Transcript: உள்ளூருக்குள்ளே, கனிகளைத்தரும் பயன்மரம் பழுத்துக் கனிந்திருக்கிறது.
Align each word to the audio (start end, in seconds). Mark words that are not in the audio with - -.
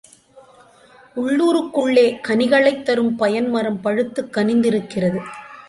உள்ளூருக்குள்ளே, 1.15 2.05
கனிகளைத்தரும் 2.27 3.15
பயன்மரம் 3.15 3.79
பழுத்துக் 3.83 4.33
கனிந்திருக்கிறது. 4.33 5.19